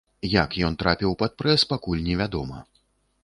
Як 0.43 0.55
ён 0.69 0.77
трапіў 0.83 1.11
пад 1.19 1.35
прэс, 1.43 1.67
пакуль 1.73 2.03
невядома. 2.09 2.57